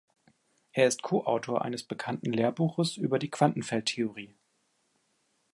[0.71, 4.33] Er ist Koautor eines bekannten Lehrbuches über die Quantenfeldtheorie.